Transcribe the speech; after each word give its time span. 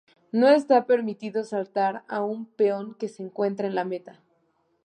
No 0.31 0.47
está 0.47 0.87
permitido 0.87 1.43
saltar 1.43 2.03
a 2.07 2.23
un 2.25 2.47
peón 2.47 2.95
que 2.95 3.07
se 3.07 3.21
encuentra 3.21 3.67
en 3.67 3.75
la 3.75 3.85
meta. 3.85 4.19